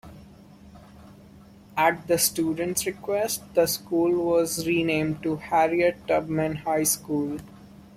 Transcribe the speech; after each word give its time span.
At 1.77 2.07
the 2.07 2.17
students 2.17 2.87
request, 2.87 3.43
the 3.53 3.67
school 3.67 4.25
was 4.25 4.65
renamed 4.65 5.21
to 5.21 5.35
the 5.35 5.41
Harriet 5.41 6.07
Tubman 6.07 6.55
High 6.55 6.85
School. 6.85 7.37